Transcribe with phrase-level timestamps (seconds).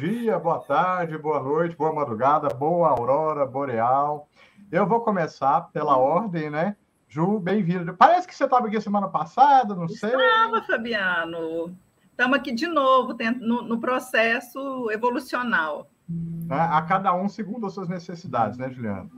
[0.00, 4.26] dia, boa tarde, boa noite, boa madrugada, boa aurora boreal.
[4.72, 6.74] Eu vou começar pela ordem, né?
[7.06, 7.94] Ju, bem-vindo.
[7.94, 10.08] Parece que você estava aqui semana passada, não sei.
[10.08, 11.76] Estava, Fabiano.
[12.10, 15.90] Estamos aqui de novo no, no processo evolucional.
[16.08, 16.58] Né?
[16.58, 19.10] A cada um segundo as suas necessidades, né, Juliana?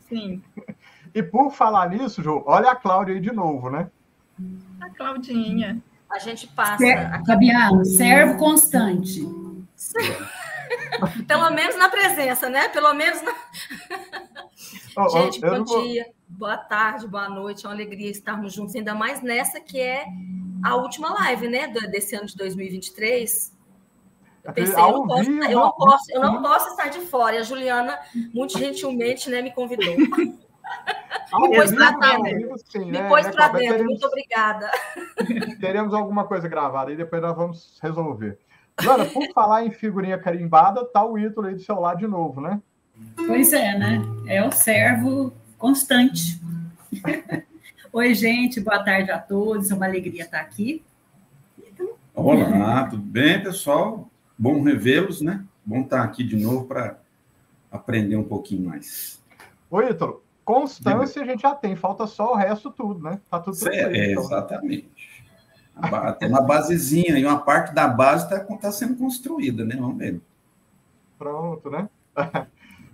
[0.00, 0.42] Sim.
[1.14, 3.90] E por falar nisso, Ju, olha a Cláudia aí de novo, né?
[4.80, 5.78] A Claudinha.
[6.10, 6.82] A gente passa.
[7.26, 9.20] Fabiano, servo constante.
[11.26, 12.68] Pelo menos na presença, né?
[12.68, 13.32] Pelo menos na.
[14.94, 15.82] Oh, gente, bom vou...
[15.82, 17.64] dia, boa tarde, boa noite.
[17.64, 20.04] É uma alegria estarmos juntos, ainda mais nessa que é
[20.62, 21.66] a última live, né?
[21.66, 23.52] Desse ano de 2023.
[24.44, 27.36] Eu pensei, eu não, posso, eu, não posso, eu não posso estar de fora.
[27.36, 27.98] E a Juliana,
[28.34, 29.94] muito gentilmente, né, me convidou.
[31.40, 32.58] Me pôs para dentro.
[32.70, 33.08] Sim, me né?
[33.08, 33.68] pôs para dentro.
[33.68, 34.70] Teremos, Muito obrigada.
[35.60, 38.38] Teremos alguma coisa gravada e depois nós vamos resolver.
[38.82, 42.40] Joana, por falar em figurinha carimbada, tá o Ítalo aí do seu lado de novo,
[42.40, 42.60] né?
[43.14, 44.02] Pois é, né?
[44.26, 46.40] É o servo constante.
[47.92, 49.70] Oi, gente, boa tarde a todos.
[49.70, 50.82] É uma alegria estar aqui.
[52.12, 54.10] Olá, tudo bem, pessoal?
[54.36, 55.44] Bom revê-los, né?
[55.64, 56.98] Bom estar aqui de novo para
[57.70, 59.22] aprender um pouquinho mais.
[59.70, 60.24] Oi, Ítalo.
[60.44, 63.20] Constância a gente já tem, falta só o resto tudo, né?
[63.30, 63.94] Tá tudo certo.
[63.94, 64.24] É, então.
[64.24, 65.01] Exatamente.
[66.18, 69.76] Tem uma basezinha e uma parte da base está tá sendo construída, né?
[69.76, 70.20] Vamos ver.
[71.18, 71.88] Pronto, né?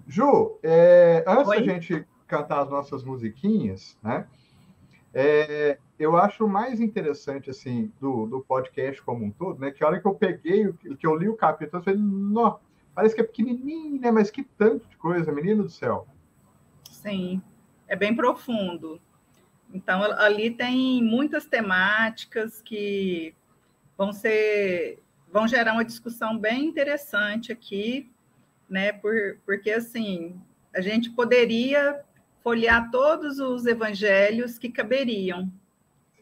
[0.06, 1.56] Ju, é, antes Oi?
[1.56, 4.26] da gente cantar as nossas musiquinhas, né?
[5.12, 9.70] É, eu acho mais interessante, assim, do, do podcast como um todo, né?
[9.70, 12.60] Que a hora que eu peguei, que eu li o capítulo, eu falei, não,
[12.94, 14.10] parece que é pequenininho, né?
[14.10, 16.06] Mas que tanto de coisa, menino do céu.
[16.90, 17.42] Sim,
[17.86, 19.00] é bem profundo.
[19.72, 23.34] Então, ali tem muitas temáticas que
[23.96, 28.10] vão ser, vão gerar uma discussão bem interessante aqui,
[28.68, 28.92] né?
[28.92, 30.40] Por, porque assim,
[30.74, 32.00] a gente poderia
[32.42, 35.52] folhear todos os evangelhos que caberiam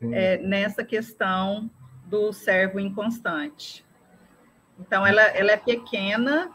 [0.00, 1.71] é, nessa questão
[2.06, 3.84] do servo inconstante.
[4.78, 6.50] Então, ela, ela é pequena,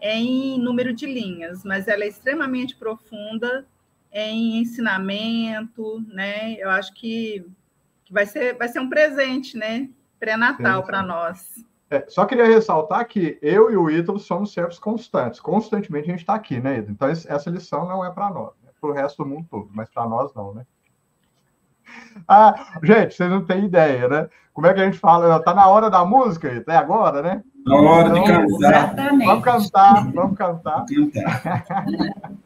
[0.00, 3.66] em número de linhas, mas ela é extremamente profunda
[4.14, 6.54] em ensinamento, né?
[6.54, 7.44] Eu acho que,
[8.04, 9.90] que vai, ser, vai ser um presente, né?
[10.20, 11.66] Pré-natal para nós.
[11.90, 15.40] É, só queria ressaltar que eu e o Ítalo somos servos constantes.
[15.40, 16.92] Constantemente a gente está aqui, né, Ítalo?
[16.92, 19.90] Então essa lição não é para nós, é para o resto do mundo todo, mas
[19.90, 20.64] para nós não, né?
[22.26, 24.28] Ah, gente, vocês não têm ideia, né?
[24.52, 25.42] Como é que a gente fala?
[25.42, 27.42] Tá na hora da música, até agora, né?
[27.66, 28.44] Na hora de cantar.
[28.44, 29.26] Exatamente.
[29.26, 30.84] Vamos cantar, vamos cantar.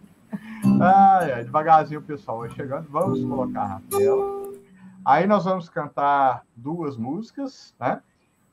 [0.81, 2.89] ai, ai, devagarzinho, pessoal, vai chegando.
[2.89, 4.53] Vamos colocar na tela.
[5.05, 8.03] Aí nós vamos cantar duas músicas, né?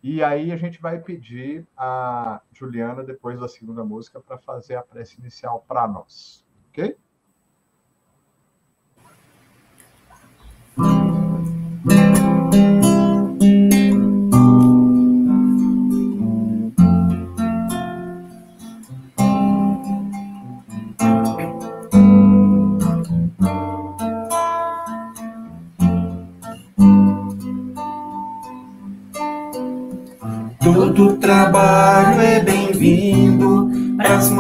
[0.02, 4.84] E aí a gente vai pedir a Juliana, depois da segunda música, para fazer a
[4.84, 6.46] prece inicial para nós.
[6.70, 6.96] Ok?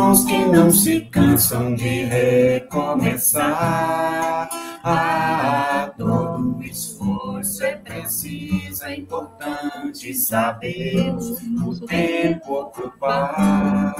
[0.05, 3.49] Mãos que não se cansam de recomeçar.
[4.83, 11.11] Ah, todo esforço é preciso, é importante saber
[11.65, 13.95] o tempo ocupar.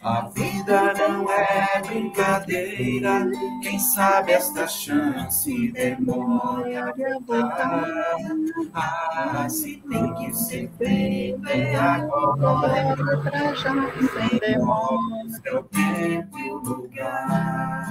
[0.00, 1.51] A vida não é
[1.92, 3.30] brincadeira,
[3.62, 8.16] quem sabe esta chance demora a voltar.
[8.74, 15.02] Ah, se tem que ser feito é agora, pra já sem demora
[15.54, 17.82] o tempo e o lugar.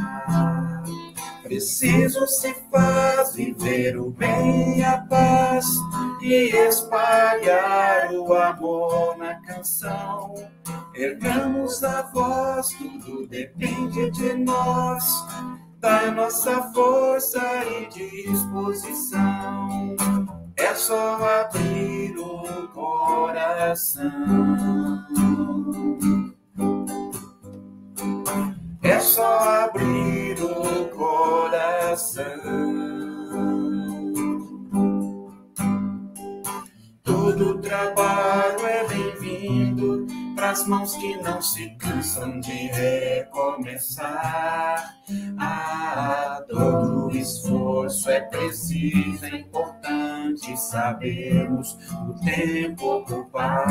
[1.43, 5.65] Preciso se faz viver o bem e a paz
[6.21, 10.10] e espalhar o amor na canção.
[11.11, 15.27] Ergamos a voz, tudo depende de nós,
[15.77, 19.97] da nossa força e disposição.
[20.55, 24.09] É só abrir o coração.
[28.81, 32.23] É só abrir o coração.
[37.03, 38.87] Todo trabalho é
[40.41, 44.15] bem-vindo para as mãos que não se cansam de recomeçar.
[45.37, 50.01] Ah, todo esforço é preciso, é importante
[50.31, 51.77] sorte sabemos
[52.09, 53.61] o tempo ocupar.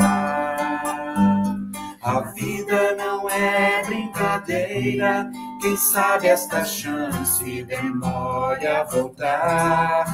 [2.03, 5.31] A vida não é brincadeira,
[5.61, 10.07] quem sabe esta chance demore a voltar.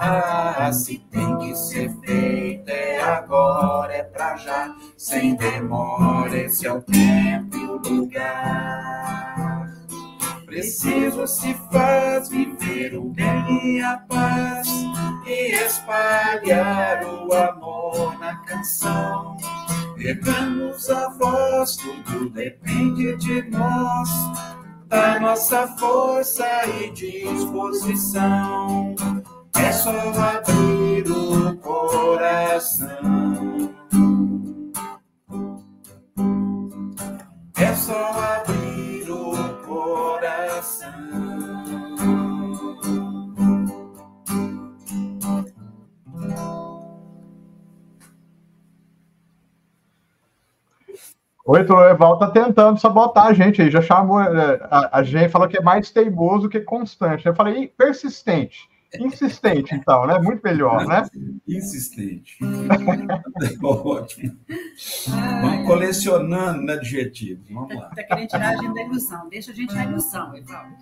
[0.00, 6.72] Ah, se tem que ser feito é agora, é pra já, sem demora, esse é
[6.72, 9.66] o tempo e o lugar.
[10.46, 14.68] Preciso se faz viver o bem e a paz
[15.26, 19.05] e espalhar o amor na canção.
[19.98, 24.08] Ergamos a voz, tudo depende de nós,
[24.86, 26.46] da nossa força
[26.80, 28.94] e disposição.
[29.54, 32.92] É só abrir o coração.
[37.56, 38.35] É só abrir
[51.46, 55.46] O Eval tá tentando sabotar a gente aí, já chamou, é, a, a gente falou
[55.46, 57.24] que é mais teimoso que constante.
[57.24, 58.68] Eu falei, persistente.
[58.98, 60.18] Insistente, então, né?
[60.18, 61.06] Muito melhor, né?
[61.46, 62.38] Insistente.
[63.62, 64.36] Ótimo.
[65.40, 67.48] Vamos colecionando né, adjetivos.
[67.48, 67.90] Vamos lá.
[67.90, 69.28] Está querendo tirar a gente da ilusão.
[69.28, 70.76] Deixa a gente na ilusão, Evaldo.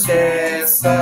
[0.00, 0.99] cessa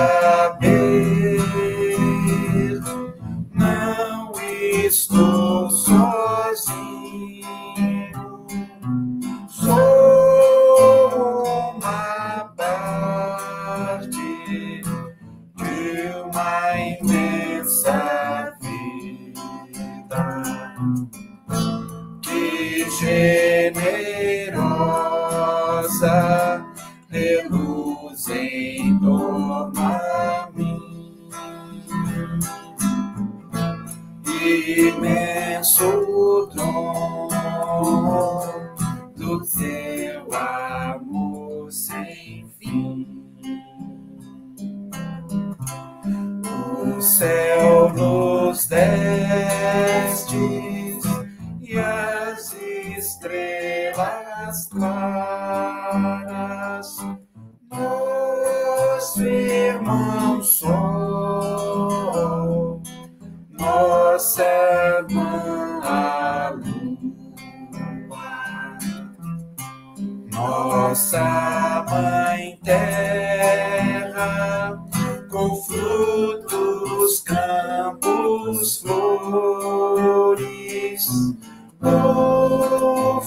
[81.80, 83.20] Então,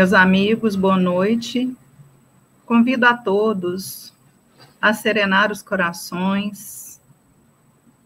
[0.00, 1.76] meus amigos, boa noite.
[2.64, 4.14] Convido a todos
[4.80, 6.98] a serenar os corações,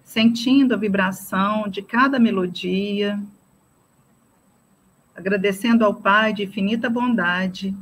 [0.05, 3.23] sentindo a vibração de cada melodia,
[5.15, 7.73] agradecendo ao Pai de infinita bondade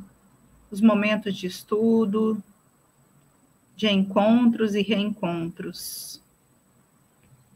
[0.71, 2.37] os momentos de estudo,
[3.75, 6.21] de encontros e reencontros,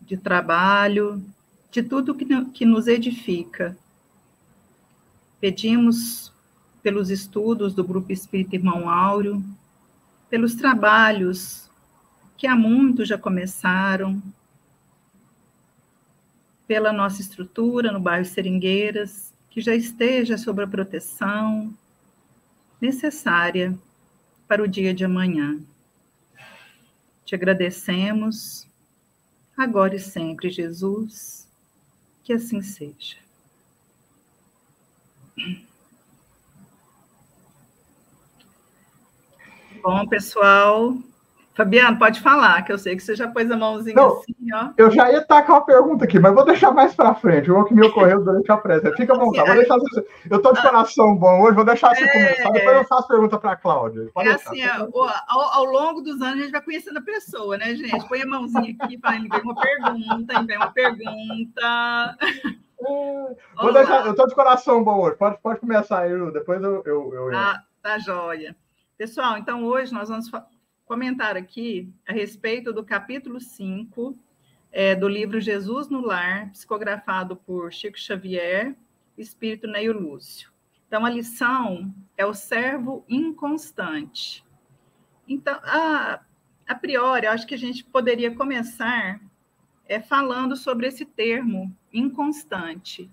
[0.01, 1.23] de trabalho,
[1.71, 3.77] de tudo que, que nos edifica
[5.39, 6.33] Pedimos
[6.87, 9.45] pelos estudos do Grupo Espírita Irmão Áureo,
[10.31, 11.69] pelos trabalhos
[12.37, 14.23] que há muito já começaram,
[16.65, 21.77] pela nossa estrutura no bairro Seringueiras, que já esteja sob a proteção
[22.81, 23.77] necessária
[24.47, 25.59] para o dia de amanhã.
[27.25, 28.65] Te agradecemos,
[29.57, 31.49] agora e sempre, Jesus,
[32.23, 33.17] que assim seja.
[39.83, 40.95] Bom, pessoal,
[41.57, 44.69] Fabiano, pode falar, que eu sei que você já pôs a mãozinha Não, assim, ó.
[44.77, 47.73] Eu já ia com uma pergunta aqui, mas vou deixar mais para frente, o que
[47.73, 48.93] me ocorreu durante a pressa.
[48.93, 50.07] Fica à vontade, vou deixar você...
[50.29, 50.63] Eu estou de ah.
[50.63, 52.13] coração bom hoje, vou deixar você é...
[52.13, 54.11] começar, depois eu faço pergunta para a Cláudia.
[54.13, 57.57] Pode é deixar, assim, ao, ao, longo dos anos a gente vai conhecendo a pessoa,
[57.57, 58.07] né, gente?
[58.07, 62.19] Põe a mãozinha aqui, fala, vem uma pergunta, vem uma pergunta.
[63.57, 66.83] Vou deixar, eu estou de coração bom hoje, pode, pode começar aí, depois eu...
[66.85, 67.35] eu, eu...
[67.35, 68.55] Ah, tá joia.
[68.99, 70.31] Pessoal, então hoje nós vamos
[70.87, 74.19] comentar aqui a respeito do capítulo 5
[74.73, 78.75] é, do livro Jesus no Lar, psicografado por Chico Xavier,
[79.19, 80.51] Espírito Neio Lúcio.
[80.89, 84.43] Então, a lição é o servo inconstante.
[85.29, 86.21] Então, a,
[86.67, 89.21] a priori, acho que a gente poderia começar
[89.87, 93.11] é, falando sobre esse termo, inconstante.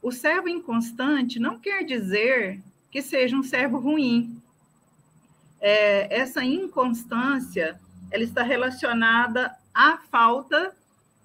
[0.00, 4.35] O servo inconstante não quer dizer que seja um servo ruim,
[5.68, 7.76] é, essa inconstância
[8.12, 10.72] ela está relacionada à falta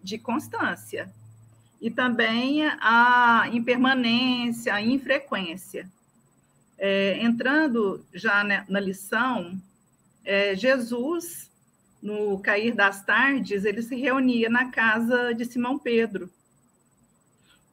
[0.01, 1.13] de constância
[1.79, 5.87] e também à impermanência, à infrequência.
[6.75, 9.61] É, entrando já na, na lição,
[10.25, 11.51] é, Jesus,
[12.01, 16.27] no cair das tardes, ele se reunia na casa de Simão Pedro.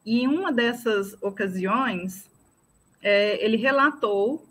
[0.05, 2.29] E em uma dessas ocasiões,
[3.01, 4.47] é, ele relatou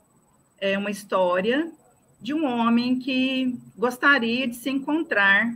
[0.60, 1.77] é, uma história
[2.20, 5.54] de um homem que gostaria de se encontrar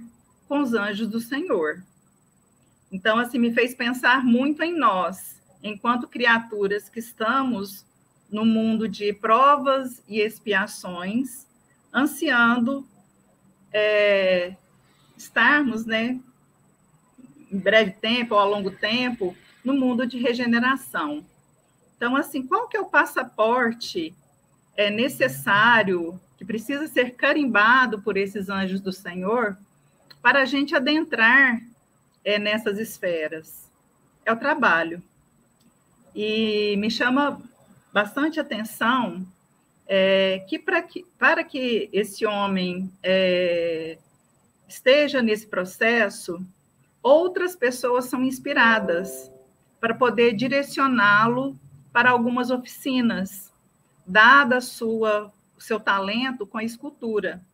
[0.48, 1.82] com os anjos do Senhor.
[2.90, 7.84] Então, assim, me fez pensar muito em nós, enquanto criaturas que estamos
[8.30, 11.46] no mundo de provas e expiações,
[11.92, 12.86] ansiando
[13.72, 14.54] é,
[15.16, 16.20] estarmos, né,
[17.50, 21.24] em breve tempo ou a longo tempo, no mundo de regeneração.
[21.96, 24.14] Então, assim, qual que é o passaporte
[24.76, 29.56] é necessário que precisa ser carimbado por esses anjos do Senhor
[30.20, 31.62] para a gente adentrar
[32.24, 33.70] é, nessas esferas.
[34.26, 35.00] É o trabalho.
[36.12, 37.40] E me chama
[37.92, 39.24] bastante atenção
[39.86, 43.96] é, que, para que para que esse homem é,
[44.66, 46.44] esteja nesse processo,
[47.00, 49.30] outras pessoas são inspiradas
[49.80, 51.56] para poder direcioná-lo
[51.92, 53.52] para algumas oficinas,
[54.04, 57.44] dada a sua seu talento com a escultura.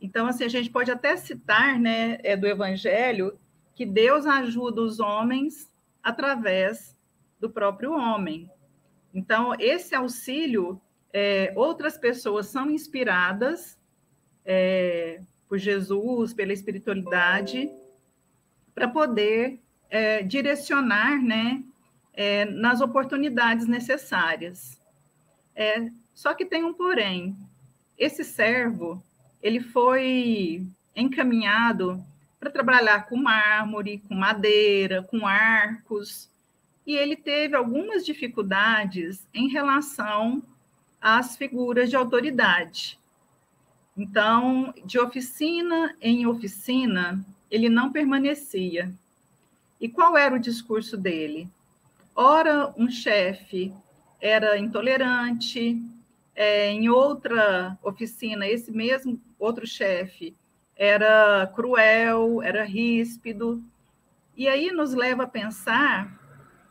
[0.00, 3.38] Então, assim, a gente pode até citar, né, é, do Evangelho,
[3.74, 5.70] que Deus ajuda os homens
[6.02, 6.96] através
[7.40, 8.50] do próprio homem.
[9.12, 10.80] Então, esse auxílio,
[11.12, 13.78] é, outras pessoas são inspiradas
[14.44, 17.70] é, por Jesus, pela espiritualidade,
[18.74, 21.62] para poder é, direcionar, né,
[22.12, 24.80] é, nas oportunidades necessárias.
[26.18, 27.36] Só que tem um porém.
[27.96, 29.00] Esse servo,
[29.40, 32.04] ele foi encaminhado
[32.40, 36.28] para trabalhar com mármore, com madeira, com arcos,
[36.84, 40.42] e ele teve algumas dificuldades em relação
[41.00, 42.98] às figuras de autoridade.
[43.96, 48.92] Então, de oficina em oficina, ele não permanecia.
[49.80, 51.48] E qual era o discurso dele?
[52.12, 53.72] Ora, um chefe
[54.20, 55.80] era intolerante,
[56.38, 60.36] é, em outra oficina, esse mesmo outro chefe
[60.76, 63.60] era cruel, era ríspido.
[64.36, 66.16] E aí nos leva a pensar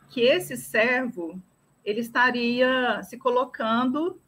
[0.08, 1.38] que esse servo
[1.84, 4.18] ele estaria se colocando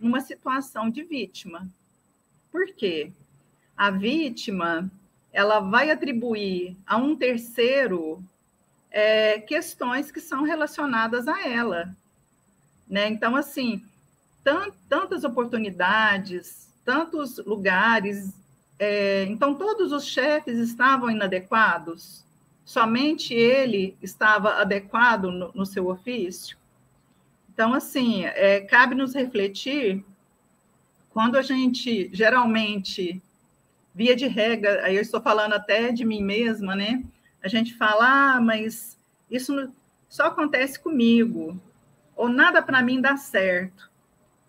[0.00, 1.68] numa situação de vítima.
[2.50, 3.12] Por quê?
[3.76, 4.90] A vítima
[5.30, 8.24] ela vai atribuir a um terceiro
[8.90, 11.94] é, questões que são relacionadas a ela.
[12.88, 13.08] Né?
[13.08, 13.84] Então, assim,
[14.88, 18.32] tantas oportunidades, tantos lugares.
[18.78, 22.24] É, então, todos os chefes estavam inadequados?
[22.64, 26.56] Somente ele estava adequado no, no seu ofício?
[27.52, 30.04] Então, assim, é, cabe nos refletir
[31.10, 33.20] quando a gente, geralmente,
[33.94, 37.04] via de regra, aí eu estou falando até de mim mesma, né?
[37.42, 38.96] A gente fala, ah, mas
[39.30, 39.70] isso
[40.08, 41.60] só acontece comigo,
[42.16, 43.89] ou nada para mim dá certo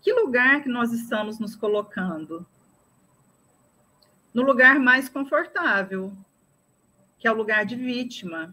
[0.02, 2.44] que lugar que nós estamos nos colocando?
[4.34, 6.12] No lugar mais confortável,
[7.18, 8.52] que é o lugar de vítima.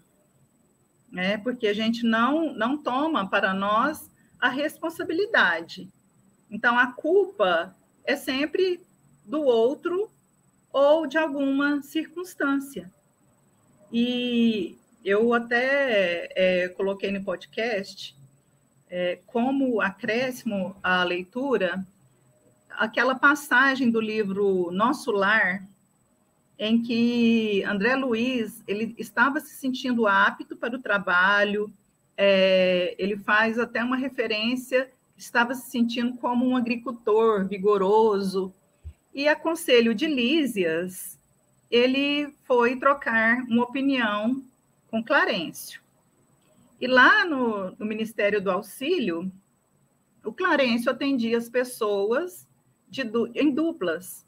[1.11, 1.39] né?
[1.39, 5.89] porque a gente não, não toma para nós a responsabilidade.
[6.51, 8.85] Então, a culpa é sempre
[9.25, 10.11] do outro
[10.71, 12.91] ou de alguma circunstância.
[13.91, 18.15] E eu até é, coloquei no podcast
[18.89, 21.85] é, como acréscimo à leitura
[22.79, 25.67] aquela passagem do livro Nosso Lar,
[26.57, 31.71] em que André Luiz ele estava se sentindo apto para o trabalho,
[32.17, 38.53] é, ele faz até uma referência, estava se sentindo como um agricultor vigoroso,
[39.13, 41.17] e a conselho de Lísias,
[41.69, 44.41] ele foi trocar uma opinião
[44.89, 45.81] com Clarencio.
[46.79, 49.31] E lá no, no Ministério do Auxílio,
[50.23, 52.47] o Clarencio atendia as pessoas
[52.87, 53.03] de,
[53.35, 54.25] em duplas,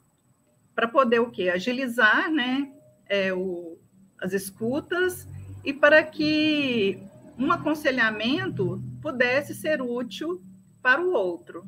[0.74, 1.48] para poder o quê?
[1.48, 2.72] Agilizar né,
[3.06, 3.78] é, o,
[4.20, 5.26] as escutas
[5.64, 6.98] e para que
[7.38, 10.42] um aconselhamento pudesse ser útil
[10.82, 11.66] para o outro.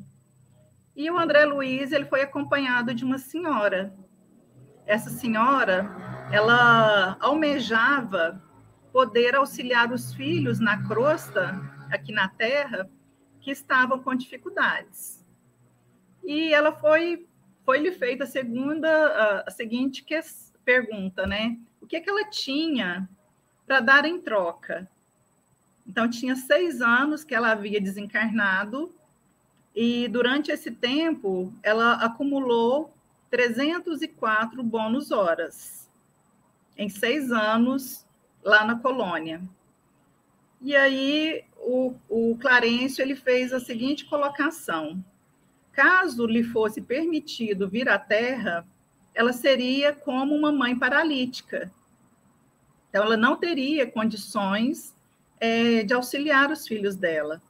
[0.95, 3.93] E o André Luiz ele foi acompanhado de uma senhora.
[4.85, 5.89] Essa senhora,
[6.31, 8.41] ela almejava
[8.95, 11.61] poder auxiliar os filhos na crosta,
[11.91, 12.89] aqui na terra,
[13.41, 15.21] que estavam com dificuldades.
[16.23, 17.27] E ela foi
[17.65, 20.17] foi lhe feita a segunda a, seguinte que,
[20.63, 21.59] pergunta, né?
[21.81, 23.09] O que, é que ela tinha
[23.67, 24.89] para dar em troca?
[25.85, 28.95] Então tinha seis anos que ela havia desencarnado
[29.75, 32.93] e durante esse tempo ela acumulou
[33.29, 35.89] 304 bônus horas
[36.77, 38.04] em seis anos
[38.45, 39.41] lá na colônia.
[40.61, 45.03] E aí o, o Clarencio ele fez a seguinte colocação:
[45.73, 48.65] caso lhe fosse permitido vir à Terra,
[49.13, 51.71] ela seria como uma mãe paralítica.
[52.89, 54.93] Então, ela não teria condições
[55.39, 57.41] é, de auxiliar os filhos dela,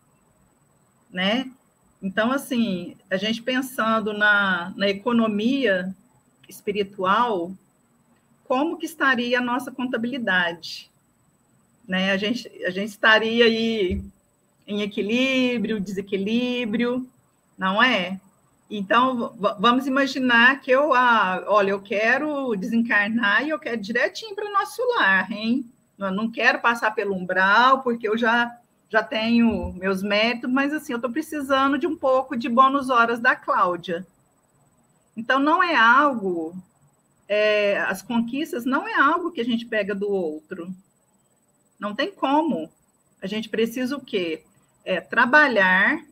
[1.12, 1.52] né?
[2.02, 5.96] Então, assim, a gente pensando na, na economia
[6.50, 7.52] espiritual,
[8.48, 10.90] como que estaria a nossa contabilidade?
[11.88, 12.12] Né?
[12.12, 14.02] A, gente, a gente estaria aí
[14.68, 17.08] em equilíbrio, desequilíbrio,
[17.58, 18.20] não é?
[18.70, 24.50] Então, vamos imaginar que eu, ah, olha, eu quero desencarnar e eu quero direitinho para
[24.50, 25.66] o nosso lar, hein?
[25.98, 28.58] Eu não quero passar pelo umbral, porque eu já,
[28.90, 33.20] já tenho meus métodos, mas assim, eu estou precisando de um pouco de bônus horas
[33.20, 34.06] da Cláudia.
[35.16, 36.56] Então, não é algo,
[37.28, 40.74] é, as conquistas não é algo que a gente pega do outro.
[41.80, 42.70] Não tem como.
[43.22, 44.44] A gente precisa o quê?
[44.84, 46.06] É trabalhar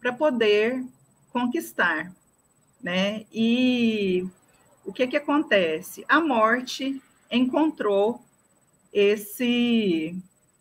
[0.00, 0.84] para poder
[1.32, 2.12] conquistar,
[2.82, 3.26] né?
[3.32, 4.26] E
[4.84, 6.04] o que que acontece?
[6.08, 8.22] A morte encontrou
[8.92, 10.16] esse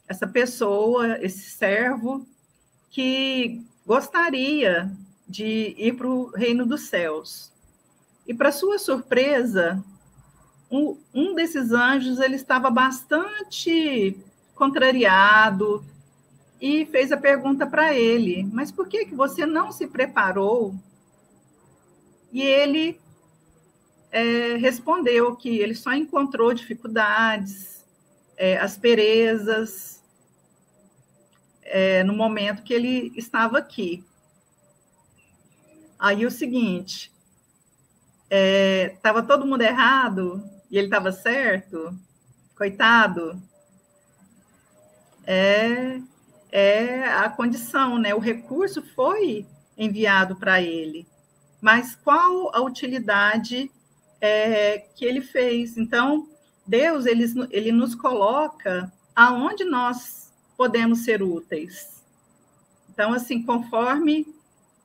[0.08, 2.26] essa pessoa, esse servo
[2.90, 4.92] que gostaria
[5.28, 7.52] de ir para o reino dos céus.
[8.28, 9.84] E para sua surpresa,
[10.72, 14.18] um, um desses anjos ele estava bastante
[14.56, 15.84] contrariado,
[16.62, 20.76] e fez a pergunta para ele: Mas por que, que você não se preparou?
[22.32, 23.00] E ele
[24.12, 27.86] é, respondeu que ele só encontrou dificuldades,
[28.36, 30.04] é, asperezas,
[31.64, 34.04] é, no momento que ele estava aqui.
[35.98, 37.12] Aí o seguinte,
[38.30, 41.98] estava é, todo mundo errado e ele estava certo,
[42.56, 43.42] coitado.
[45.26, 46.00] É,
[46.52, 48.14] é a condição, né?
[48.14, 49.46] O recurso foi
[49.78, 51.08] enviado para ele,
[51.62, 53.72] mas qual a utilidade
[54.20, 55.78] é, que ele fez?
[55.78, 56.28] Então,
[56.66, 62.04] Deus ele, ele nos coloca aonde nós podemos ser úteis.
[62.90, 64.28] Então, assim, conforme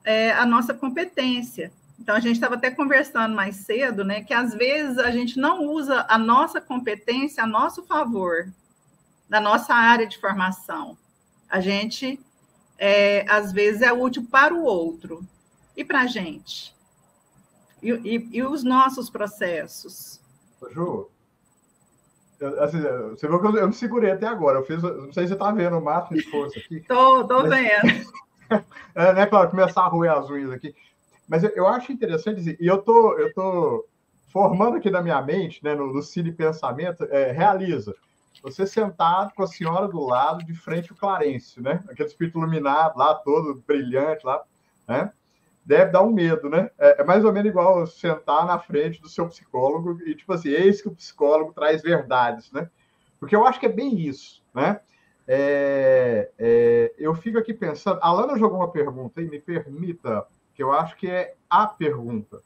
[0.05, 1.71] é, a nossa competência.
[1.99, 4.21] Então, a gente estava até conversando mais cedo, né?
[4.21, 8.47] Que às vezes a gente não usa a nossa competência a nosso favor,
[9.29, 10.97] na nossa área de formação.
[11.49, 12.19] A gente,
[12.77, 15.25] é, às vezes, é útil para o outro
[15.75, 16.75] e para a gente.
[17.81, 20.19] E, e, e, os nossos processos.
[20.71, 21.09] Ju,
[22.39, 24.59] eu, assim, você viu que eu, eu, me segurei até agora.
[24.59, 26.77] Eu fiz, não sei se você está vendo o máximo de força aqui.
[26.77, 27.49] Estou mas...
[27.49, 28.11] vendo.
[28.95, 30.75] é, né, claro, começar a roer as unhas aqui.
[31.27, 33.87] Mas eu, eu acho interessante, dizer, e eu tô, eu tô
[34.27, 37.95] formando aqui na minha mente, né, no, no Cine Pensamento, é, realiza
[38.43, 41.83] você sentado com a senhora do lado, de frente ao Clarencio, né?
[41.89, 44.43] Aquele espírito iluminado lá, todo brilhante lá,
[44.87, 45.11] né?
[45.65, 46.69] Deve dar um medo, né?
[46.77, 50.49] É, é mais ou menos igual sentar na frente do seu psicólogo e, tipo assim,
[50.49, 52.69] eis que o psicólogo traz verdades, né?
[53.19, 54.79] Porque eu acho que é bem isso, né?
[55.27, 57.99] é, é, eu fico aqui pensando.
[58.01, 62.41] A Lana jogou uma pergunta e me permita, que eu acho que é a pergunta.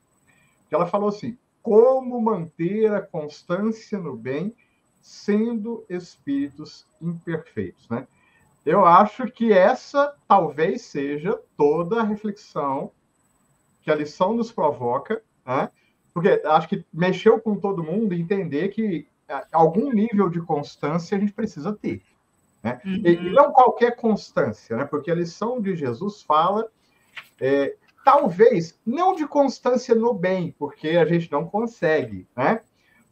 [0.68, 4.56] Que ela falou assim: como manter a constância no bem
[5.02, 8.08] sendo espíritos imperfeitos, né?
[8.66, 12.92] Eu acho que essa talvez seja toda a reflexão
[13.82, 15.72] que a lição nos provoca, né?
[16.14, 21.20] porque acho que mexeu com todo mundo entender que é, algum nível de constância a
[21.20, 22.02] gente precisa ter.
[22.62, 22.82] Né?
[22.86, 23.02] Uhum.
[23.06, 24.86] E, não qualquer constância, né?
[24.86, 26.68] porque a lição de Jesus fala,
[27.40, 32.62] é, talvez, não de constância no bem, porque a gente não consegue, né?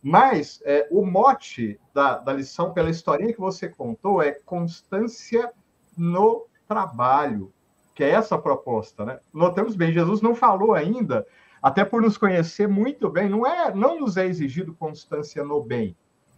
[0.01, 5.51] mas é, o mote da, da lição, pela historinha que você contou, é constância
[5.97, 7.51] no trabalho,
[7.93, 9.03] que é essa a proposta.
[9.03, 9.19] Né?
[9.33, 11.25] Notamos bem, Jesus não falou ainda
[11.61, 15.97] até por nos conhecer muito bem, não é, não nos é exigido constância no bem.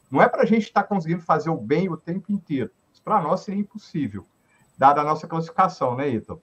[0.10, 2.72] Não é para a gente estar tá conseguindo fazer o bem o tempo inteiro.
[3.04, 4.26] Para nós seria impossível,
[4.78, 6.42] dada a nossa classificação, né, Ito?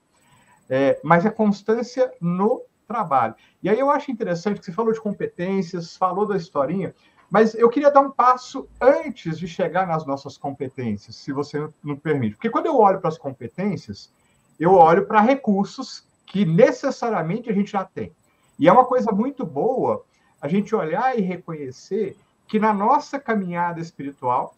[0.69, 3.35] É, mas é constância no trabalho.
[3.61, 6.93] E aí eu acho interessante que você falou de competências, falou da historinha,
[7.29, 11.95] mas eu queria dar um passo antes de chegar nas nossas competências, se você me
[11.97, 12.35] permite.
[12.35, 14.11] Porque quando eu olho para as competências,
[14.59, 18.13] eu olho para recursos que necessariamente a gente já tem.
[18.57, 20.03] E é uma coisa muito boa
[20.41, 24.55] a gente olhar e reconhecer que na nossa caminhada espiritual,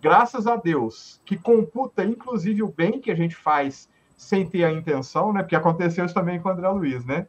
[0.00, 4.72] graças a Deus, que computa inclusive o bem que a gente faz sem ter a
[4.72, 5.42] intenção, né?
[5.42, 7.26] Porque aconteceu isso também com o André Luiz, né?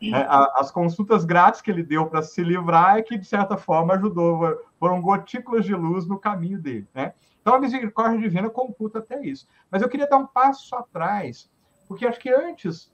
[0.00, 3.94] É, as consultas grátis que ele deu para se livrar é que, de certa forma,
[3.94, 7.14] ajudou, foram gotículas de luz no caminho dele, né?
[7.40, 9.48] Então, a misericórdia divina computa até isso.
[9.70, 11.50] Mas eu queria dar um passo atrás,
[11.88, 12.92] porque acho que antes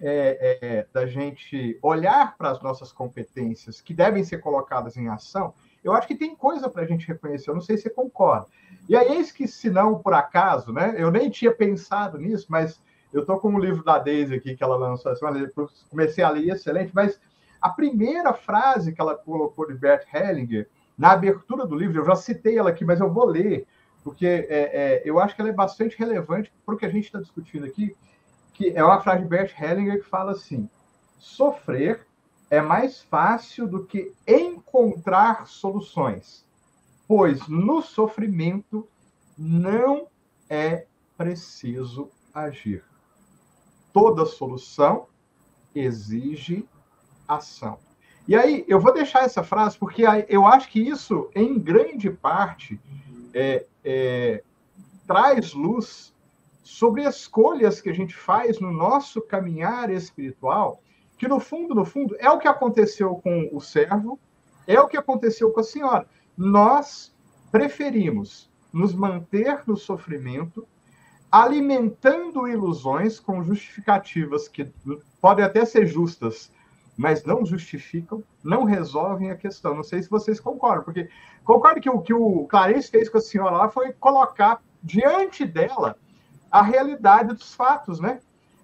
[0.00, 5.54] é, é, da gente olhar para as nossas competências que devem ser colocadas em ação,
[5.86, 7.48] eu acho que tem coisa para a gente reconhecer.
[7.48, 8.46] Eu não sei se você concorda.
[8.88, 10.94] E aí, eis que, se não por acaso, né?
[10.98, 12.80] Eu nem tinha pensado nisso, mas
[13.12, 15.50] eu estou com o um livro da Daisy aqui que ela lançou essa semana,
[15.88, 17.20] comecei a ler, excelente, mas
[17.60, 20.68] a primeira frase que ela colocou de Bert Hellinger,
[20.98, 23.66] na abertura do livro, eu já citei ela aqui, mas eu vou ler,
[24.02, 27.04] porque é, é, eu acho que ela é bastante relevante para o que a gente
[27.04, 27.96] está discutindo aqui,
[28.52, 30.68] que é uma frase de Bert Hellinger que fala assim:
[31.18, 32.06] sofrer
[32.50, 36.44] é mais fácil do que encontrar soluções,
[37.06, 38.88] pois no sofrimento
[39.36, 40.06] não
[40.48, 42.84] é preciso agir.
[43.92, 45.06] Toda solução
[45.74, 46.68] exige
[47.26, 47.78] ação.
[48.28, 52.80] E aí, eu vou deixar essa frase, porque eu acho que isso, em grande parte,
[53.32, 54.42] é, é,
[55.06, 56.12] traz luz
[56.62, 60.82] sobre escolhas que a gente faz no nosso caminhar espiritual,
[61.16, 64.18] que no fundo, no fundo, é o que aconteceu com o servo,
[64.66, 66.06] é o que aconteceu com a senhora.
[66.36, 67.14] Nós
[67.50, 70.66] preferimos nos manter no sofrimento,
[71.30, 74.70] alimentando ilusões com justificativas que
[75.20, 76.52] podem até ser justas,
[76.96, 79.74] mas não justificam, não resolvem a questão.
[79.74, 81.08] Não sei se vocês concordam, porque
[81.44, 85.96] concordo que o que o Clarice fez com a senhora lá foi colocar diante dela
[86.50, 88.20] a realidade dos fatos, né?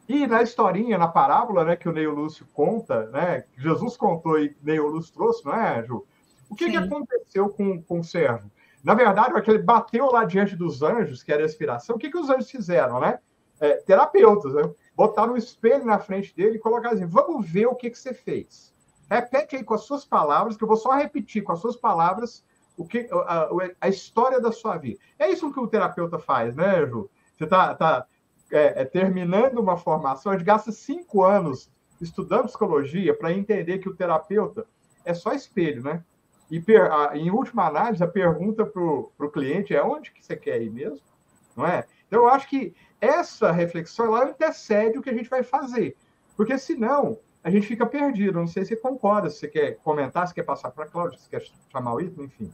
[0.09, 4.39] E na historinha, na parábola, né, que o Neio Lúcio conta, né, que Jesus contou
[4.39, 6.05] e Neio Lúcio trouxe, não é, Ju?
[6.51, 8.51] O que, que aconteceu com, com o servo?
[8.85, 12.19] Na verdade, aquele bateu lá diante dos anjos, que era a inspiração, o que, que
[12.19, 13.19] os anjos fizeram, né?
[13.61, 14.63] É, terapeutas, né?
[14.95, 18.13] Botaram um espelho na frente dele e colocaram assim: vamos ver o que, que você
[18.13, 18.75] fez.
[19.09, 22.45] Repete aí com as suas palavras, que eu vou só repetir com as suas palavras
[22.77, 23.49] o que a,
[23.81, 24.99] a história da sua vida.
[25.19, 27.09] É isso que o terapeuta faz, né, Ju?
[27.37, 28.07] Você está tá,
[28.53, 33.89] é, é, terminando uma formação, a gente gasta cinco anos estudando psicologia para entender que
[33.89, 34.67] o terapeuta
[35.05, 36.05] é só espelho, né?
[36.51, 40.37] E per, a, em última análise, a pergunta para o cliente é onde que você
[40.37, 41.01] quer ir mesmo?
[41.57, 41.87] Não é?
[42.07, 45.97] Então, eu acho que essa reflexão ela antecede o que a gente vai fazer.
[46.37, 48.39] Porque senão a gente fica perdido.
[48.39, 51.19] Não sei se você concorda, se você quer comentar, se quer passar para a Cláudia,
[51.19, 52.53] se quer chamar o Ito, enfim.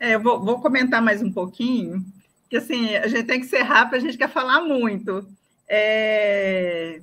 [0.00, 2.04] É, eu vou, vou comentar mais um pouquinho
[2.50, 5.24] que assim, a gente tem que ser rápido, a gente quer falar muito.
[5.68, 7.00] É...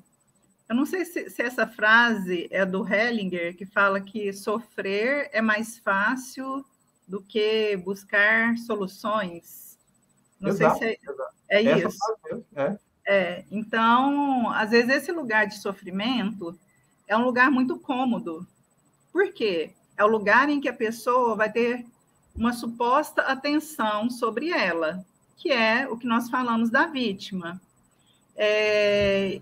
[0.67, 5.41] Eu não sei se, se, essa frase é do Hellinger, que fala que sofrer é
[5.41, 6.65] mais fácil
[7.07, 9.79] do que buscar soluções.
[10.38, 11.10] Não exato, sei se
[11.47, 11.97] é, é isso.
[12.53, 12.77] É.
[13.07, 13.45] é.
[13.49, 16.60] Então, às vezes, esse lugar de sofrimento
[17.07, 18.45] é um lugar muito cômodo.
[19.13, 19.71] Por quê?
[19.95, 21.86] É o lugar em que a pessoa vai ter
[22.36, 25.05] uma suposta atenção sobre ela
[25.38, 27.62] que é o que nós falamos da vítima.
[28.36, 29.39] É,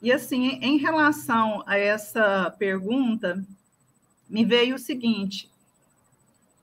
[0.00, 3.44] e assim, em relação a essa pergunta,
[4.28, 5.50] me veio o seguinte,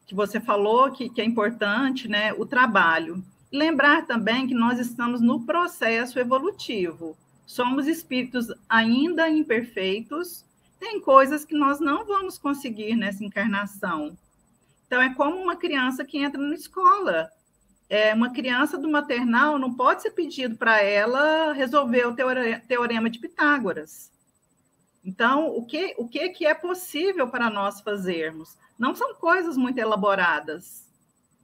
[0.07, 3.23] que você falou que, que é importante, né, o trabalho.
[3.51, 7.17] lembrar também que nós estamos no processo evolutivo.
[7.45, 10.45] Somos espíritos ainda imperfeitos,
[10.79, 14.17] tem coisas que nós não vamos conseguir nessa encarnação.
[14.87, 17.29] Então, é como uma criança que entra na escola.
[17.91, 23.19] É, uma criança do maternal não pode ser pedido para ela resolver o teorema de
[23.19, 24.09] Pitágoras.
[25.03, 28.57] Então, o que, o que, que é possível para nós fazermos?
[28.79, 30.87] Não são coisas muito elaboradas.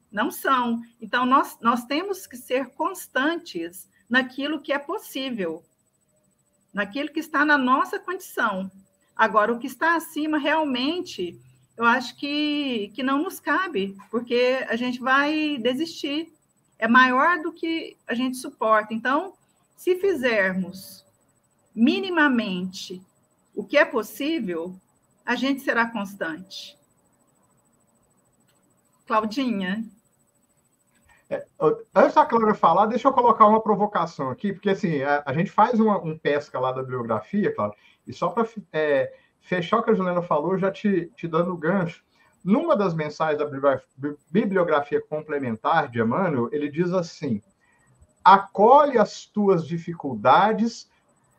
[0.10, 0.82] Não são.
[1.02, 5.66] Então, nós, nós temos que ser constantes naquilo que é possível,
[6.74, 8.72] naquilo que está na nossa condição.
[9.14, 11.38] Agora, o que está acima realmente,
[11.76, 16.37] eu acho que, que não nos cabe, porque a gente vai desistir.
[16.80, 18.94] É maior do que a gente suporta.
[18.94, 19.34] Então,
[19.76, 21.06] se fizermos
[21.74, 23.02] minimamente
[23.56, 24.76] o que é possível,
[25.26, 26.78] a gente será constante.
[29.06, 29.84] Claudinha.
[31.30, 31.46] É,
[31.96, 35.52] antes da Clara falar, deixa eu colocar uma provocação aqui, porque assim, a, a gente
[35.52, 37.74] faz uma, um pesca lá da bibliografia, claro,
[38.08, 41.58] e só para é, fechar o que a Juliana falou, já te, te dando o
[41.58, 42.04] gancho,
[42.48, 43.82] numa das mensagens da
[44.32, 47.42] bibliografia complementar de Emmanuel, ele diz assim:
[48.24, 50.90] acolhe as tuas dificuldades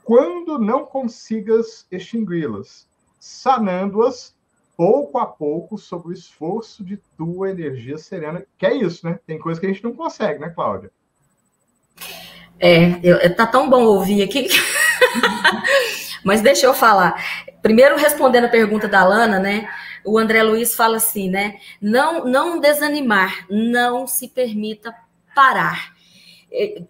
[0.05, 2.87] quando não consigas extingui-las,
[3.19, 4.37] sanando-as
[4.77, 8.45] pouco a pouco sob o esforço de tua energia serena.
[8.59, 9.19] Que é isso, né?
[9.27, 10.91] Tem coisa que a gente não consegue, né, Cláudia?
[12.61, 14.47] É, eu, tá tão bom ouvir aqui.
[16.23, 17.15] Mas deixa eu falar.
[17.63, 19.69] Primeiro, respondendo a pergunta da Lana, né?
[20.05, 21.59] O André Luiz fala assim, né?
[21.81, 24.95] Não, não desanimar, não se permita
[25.35, 25.95] parar.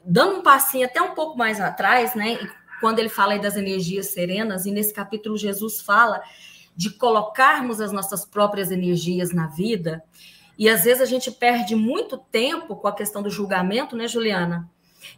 [0.05, 2.38] Dando um passinho até um pouco mais atrás, né?
[2.81, 6.23] quando ele fala aí das energias serenas, e nesse capítulo Jesus fala
[6.77, 10.03] de colocarmos as nossas próprias energias na vida,
[10.57, 14.68] e às vezes a gente perde muito tempo com a questão do julgamento, né, Juliana?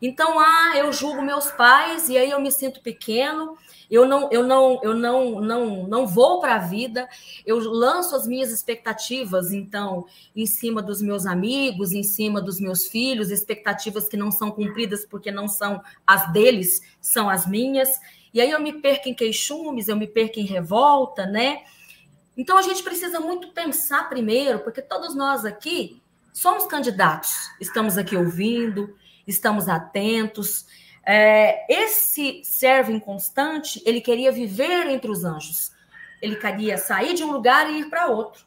[0.00, 3.56] Então, ah, eu julgo meus pais e aí eu me sinto pequeno,
[3.90, 7.08] eu não, eu não, eu não, não, não vou para a vida,
[7.44, 12.86] eu lanço as minhas expectativas, então, em cima dos meus amigos, em cima dos meus
[12.86, 17.90] filhos, expectativas que não são cumpridas porque não são as deles, são as minhas.
[18.32, 21.62] E aí eu me perco em queixumes, eu me perco em revolta, né?
[22.36, 26.00] Então a gente precisa muito pensar primeiro, porque todos nós aqui
[26.32, 30.66] somos candidatos, estamos aqui ouvindo, estamos atentos,
[31.04, 35.72] é, esse servo inconstante, ele queria viver entre os anjos.
[36.20, 38.44] Ele queria sair de um lugar e ir para outro.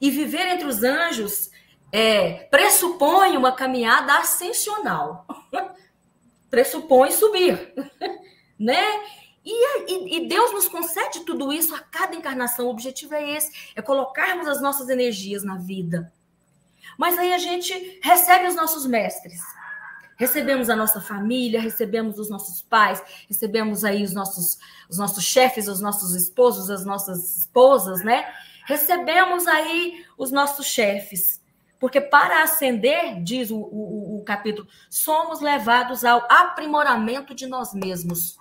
[0.00, 1.50] E viver entre os anjos
[1.92, 5.26] é, pressupõe uma caminhada ascensional.
[6.50, 7.72] pressupõe subir,
[8.58, 8.84] né?
[9.42, 12.66] E, e, Deus nos concede tudo isso a cada encarnação.
[12.66, 16.12] O objetivo é esse: é colocarmos as nossas energias na vida.
[17.00, 19.40] Mas aí a gente recebe os nossos mestres
[20.20, 25.66] recebemos a nossa família, recebemos os nossos pais, recebemos aí os nossos, os nossos chefes,
[25.66, 28.30] os nossos esposos, as nossas esposas, né?
[28.66, 31.40] Recebemos aí os nossos chefes.
[31.78, 38.36] Porque para ascender, diz o, o, o capítulo, somos levados ao aprimoramento de nós mesmos.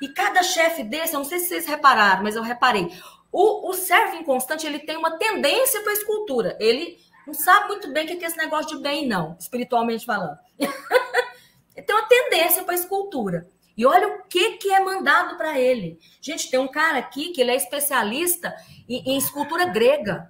[0.00, 2.90] E cada chefe desse, eu não sei se vocês repararam, mas eu reparei.
[3.30, 6.56] O, o servo inconstante, ele tem uma tendência para a escultura.
[6.58, 10.38] Ele não sabe muito bem o que é esse negócio de bem, não, espiritualmente falando.
[10.58, 13.48] tem uma tendência para escultura.
[13.76, 15.98] E olha o que, que é mandado para ele.
[16.20, 18.54] Gente, tem um cara aqui que ele é especialista
[18.88, 20.28] em, em, escultura grega.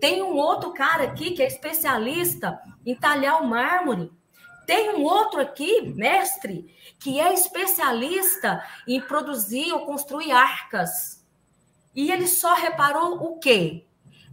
[0.00, 4.10] Tem um outro cara aqui que é especialista em talhar o mármore.
[4.66, 6.66] Tem um outro aqui, mestre,
[6.98, 11.24] que é especialista em produzir ou construir arcas.
[11.94, 13.85] E ele só reparou o quê?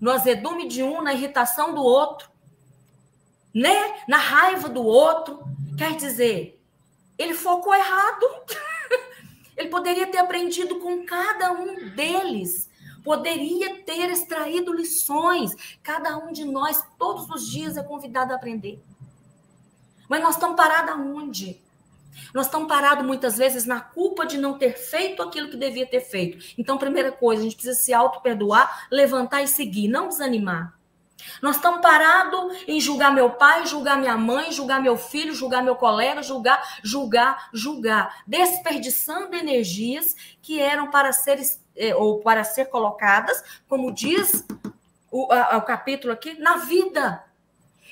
[0.03, 2.29] No azedume de um, na irritação do outro,
[3.55, 4.03] né?
[4.05, 5.45] Na raiva do outro.
[5.77, 6.61] Quer dizer,
[7.17, 8.25] ele focou errado.
[9.55, 12.69] ele poderia ter aprendido com cada um deles.
[13.01, 15.55] Poderia ter extraído lições.
[15.81, 18.83] Cada um de nós, todos os dias, é convidado a aprender.
[20.09, 21.61] Mas nós estamos parados aonde?
[22.33, 26.01] Nós estamos parados muitas vezes na culpa de não ter feito aquilo que devia ter
[26.01, 26.53] feito.
[26.57, 30.73] Então, primeira coisa, a gente precisa se auto-perdoar, levantar e seguir, não desanimar.
[31.41, 35.75] Nós estamos parados em julgar meu pai, julgar minha mãe, julgar meu filho, julgar meu
[35.75, 41.39] colega, julgar, julgar, julgar, desperdiçando energias que eram para ser
[41.75, 44.45] eh, ou para ser colocadas, como diz
[45.11, 47.23] o, a, o capítulo aqui, na vida.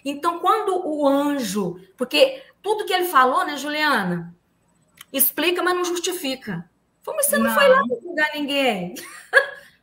[0.03, 4.35] Então, quando o anjo, porque tudo que ele falou, né, Juliana?
[5.11, 6.69] Explica, mas não justifica.
[7.05, 8.95] Mas você não, não foi lá para julgar ninguém.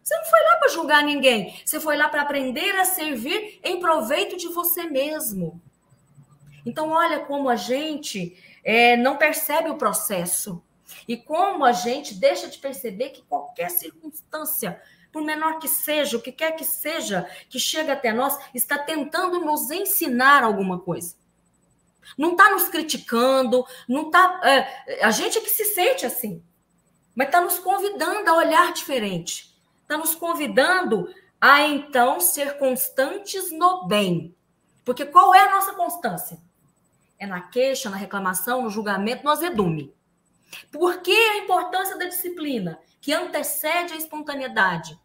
[0.02, 1.62] Você não foi lá para julgar ninguém.
[1.64, 5.60] Você foi lá para aprender a servir em proveito de você mesmo.
[6.64, 10.62] Então, olha como a gente é, não percebe o processo
[11.06, 16.20] e como a gente deixa de perceber que qualquer circunstância, por menor que seja, o
[16.20, 21.14] que quer que seja, que chega até nós, está tentando nos ensinar alguma coisa.
[22.16, 24.40] Não está nos criticando, não está.
[24.44, 26.42] É, a gente é que se sente assim,
[27.14, 33.86] mas está nos convidando a olhar diferente, está nos convidando a então ser constantes no
[33.86, 34.34] bem.
[34.84, 36.38] Porque qual é a nossa constância?
[37.18, 39.94] É na queixa, na reclamação, no julgamento, no azedume.
[40.70, 44.98] Por que a importância da disciplina, que antecede a espontaneidade?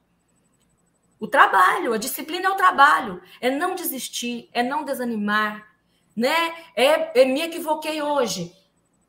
[1.20, 5.73] O trabalho, a disciplina é o trabalho, é não desistir, é não desanimar,
[6.16, 6.54] né?
[6.76, 8.54] É, é me equivoquei hoje,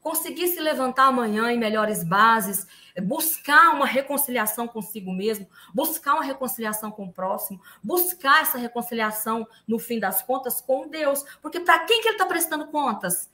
[0.01, 2.67] conseguir se levantar amanhã em melhores bases,
[3.03, 9.79] buscar uma reconciliação consigo mesmo, buscar uma reconciliação com o próximo, buscar essa reconciliação, no
[9.79, 11.25] fim das contas, com Deus.
[11.41, 13.31] Porque para quem que ele está prestando contas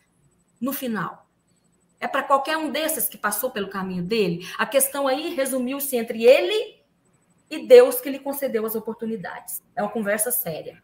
[0.61, 1.27] no final?
[1.99, 4.49] É para qualquer um desses que passou pelo caminho dele?
[4.57, 6.81] A questão aí resumiu-se entre ele
[7.51, 9.61] e Deus que lhe concedeu as oportunidades.
[9.75, 10.81] É uma conversa séria.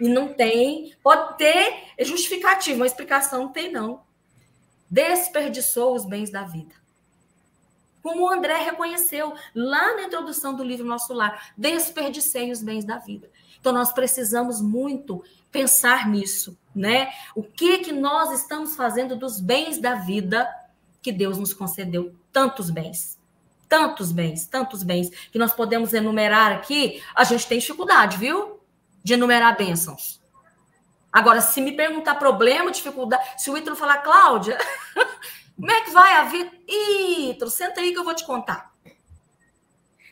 [0.00, 4.02] E não tem, pode ter justificativa, uma explicação não tem, não.
[4.90, 6.74] Desperdiçou os bens da vida
[8.04, 12.98] como o André reconheceu lá na introdução do livro Nosso Lar, desperdicei os bens da
[12.98, 13.30] vida.
[13.58, 17.08] Então nós precisamos muito pensar nisso, né?
[17.34, 20.46] O que que nós estamos fazendo dos bens da vida
[21.00, 23.18] que Deus nos concedeu tantos bens.
[23.70, 28.53] Tantos bens, tantos bens que nós podemos enumerar aqui, a gente tem dificuldade, viu?
[29.04, 30.20] De enumerar bênçãos.
[31.12, 34.58] Agora, se me perguntar problema, dificuldade, se o Ítalo falar, Cláudia,
[35.56, 36.50] Como é que vai a vida?
[36.66, 38.72] Ih, senta aí que eu vou te contar.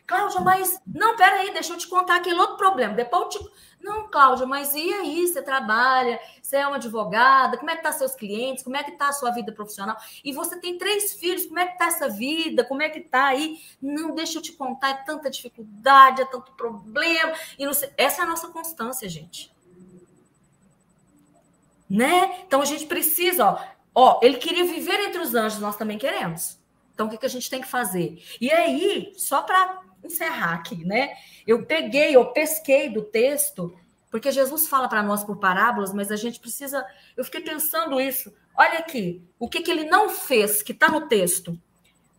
[0.07, 0.79] Cláudia, mas.
[0.87, 2.93] Não, peraí, deixa eu te contar aquele outro problema.
[2.93, 3.51] Depois eu te.
[3.83, 5.27] Não, Cláudia, mas e aí?
[5.27, 8.93] Você trabalha, você é uma advogada, como é que tá seus clientes, como é que
[8.93, 9.97] tá a sua vida profissional?
[10.23, 12.63] E você tem três filhos, como é que tá essa vida?
[12.63, 13.59] Como é que tá aí?
[13.81, 17.33] Não, deixa eu te contar, é tanta dificuldade, é tanto problema.
[17.59, 17.91] E não sei...
[17.97, 19.53] Essa é a nossa constância, gente.
[21.89, 22.41] Né?
[22.47, 26.57] Então a gente precisa, ó, Ó, ele queria viver entre os anjos, nós também queremos.
[26.93, 28.23] Então, o que, que a gente tem que fazer?
[28.39, 31.15] E aí, só para encerrar aqui, né?
[31.47, 33.75] Eu peguei, eu pesquei do texto,
[34.11, 36.85] porque Jesus fala para nós por parábolas, mas a gente precisa.
[37.17, 38.33] Eu fiquei pensando isso.
[38.55, 41.59] Olha aqui, o que, que ele não fez, que está no texto: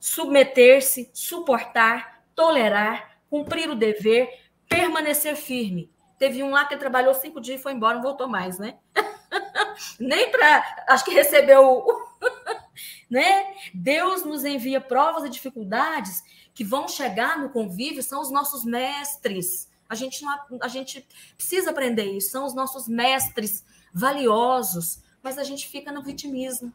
[0.00, 4.28] submeter-se, suportar, tolerar, cumprir o dever,
[4.68, 5.88] permanecer firme.
[6.18, 8.76] Teve um lá que trabalhou cinco dias e foi embora, não voltou mais, né?
[9.98, 10.84] Nem para.
[10.88, 11.84] Acho que recebeu.
[13.14, 13.46] Né?
[13.72, 16.20] Deus nos envia provas e dificuldades
[16.52, 19.70] que vão chegar no convívio, são os nossos mestres.
[19.88, 25.44] A gente, não, a gente precisa aprender isso, são os nossos mestres valiosos, mas a
[25.44, 26.74] gente fica no vitimismo.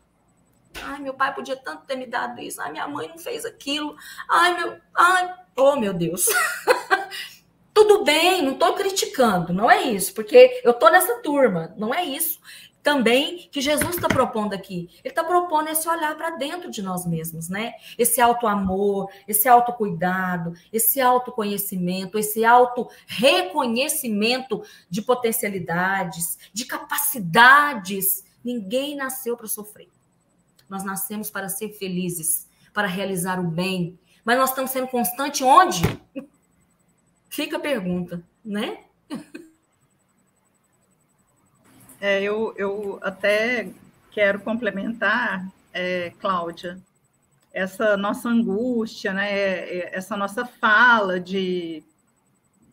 [0.82, 2.62] Ai, meu pai podia tanto ter me dado isso.
[2.62, 3.97] Ai, minha mãe não fez aquilo.
[4.30, 4.80] Ai, meu.
[4.95, 6.28] Ai, oh, meu Deus.
[7.73, 12.04] Tudo bem, não estou criticando, não é isso, porque eu estou nessa turma, não é
[12.04, 12.39] isso
[12.82, 14.89] também que Jesus está propondo aqui.
[15.04, 17.74] Ele está propondo esse olhar para dentro de nós mesmos, né?
[17.98, 28.24] Esse auto-amor, esse autocuidado, esse autoconhecimento, esse auto-reconhecimento de potencialidades, de capacidades.
[28.44, 29.89] Ninguém nasceu para sofrer.
[30.70, 34.00] Nós nascemos para ser felizes, para realizar o bem.
[34.24, 35.82] Mas nós estamos sendo constantes onde?
[37.30, 38.86] Fica a pergunta, né?
[42.02, 43.70] É, eu, eu até
[44.12, 46.80] quero complementar, é, Cláudia,
[47.54, 51.84] essa nossa angústia, né, é, essa nossa fala de,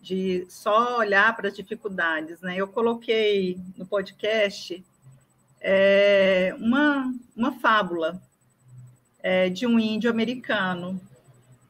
[0.00, 2.40] de só olhar para as dificuldades.
[2.40, 2.56] Né?
[2.56, 4.84] Eu coloquei no podcast
[5.60, 8.22] é, uma, uma fábula
[9.20, 11.00] é, de um índio americano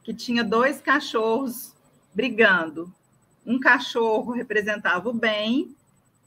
[0.03, 1.73] que tinha dois cachorros
[2.13, 2.93] brigando.
[3.45, 5.75] Um cachorro representava o bem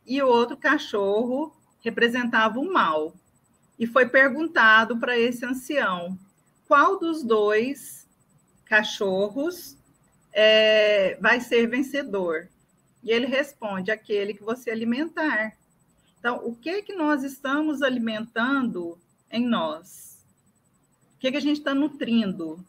[0.07, 3.15] e o outro cachorro representava o mal.
[3.79, 6.19] E foi perguntado para esse ancião
[6.67, 8.07] qual dos dois
[8.65, 9.77] cachorros
[10.33, 12.49] é, vai ser vencedor.
[13.03, 15.57] E ele responde: aquele que você alimentar.
[16.19, 18.99] Então, o que que nós estamos alimentando
[19.31, 20.23] em nós?
[21.15, 22.65] O que, que a gente está nutrindo?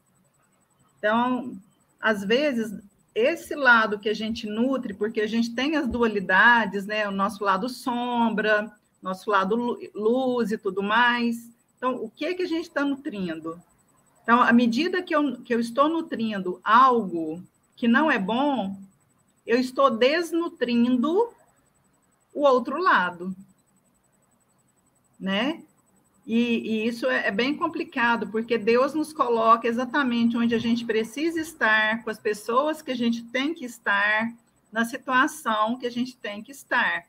[0.97, 1.57] Então,
[1.99, 2.81] às vezes,
[3.13, 7.07] esse lado que a gente nutre, porque a gente tem as dualidades, né?
[7.07, 11.49] O nosso lado sombra, nosso lado luz e tudo mais.
[11.77, 13.61] Então, o que que a gente está nutrindo?
[14.23, 17.43] Então, à medida que eu, que eu estou nutrindo algo
[17.75, 18.77] que não é bom,
[19.45, 21.29] eu estou desnutrindo
[22.33, 23.35] o outro lado.
[25.19, 25.63] né?
[26.25, 30.85] E, e, isso é, é, bem complicado, porque Deus nos coloca exatamente onde a gente
[30.85, 34.31] precisa estar, com as pessoas que a gente tem que estar,
[34.71, 37.05] na situação que a gente tem que estar.